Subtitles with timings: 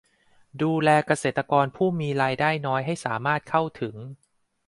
[0.61, 3.95] ดูแลเกษตรกรผู้มีรายได้น้อยให้สามารถเข้าถึง